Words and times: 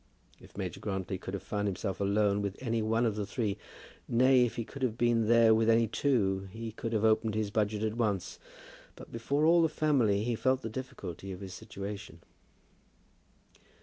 If 0.39 0.57
Major 0.57 0.79
Grantly 0.79 1.19
could 1.19 1.35
have 1.35 1.43
found 1.43 1.67
himself 1.67 2.01
alone 2.01 2.41
with 2.41 2.57
any 2.59 2.81
one 2.81 3.05
of 3.05 3.15
the 3.15 3.25
three, 3.27 3.59
nay, 4.07 4.43
if 4.47 4.55
he 4.55 4.63
could 4.65 4.81
have 4.81 4.97
been 4.97 5.27
there 5.27 5.53
with 5.53 5.69
any 5.69 5.85
two, 5.85 6.49
he 6.51 6.71
could 6.71 6.91
have 6.93 7.05
opened 7.05 7.35
his 7.35 7.51
budget 7.51 7.83
at 7.83 7.95
once; 7.97 8.39
but, 8.95 9.11
before 9.11 9.45
all 9.45 9.61
the 9.61 9.69
family, 9.69 10.23
he 10.23 10.33
felt 10.33 10.63
the 10.63 10.69
difficulty 10.69 11.31
of 11.31 11.39
his 11.41 11.53
situation. 11.53 12.21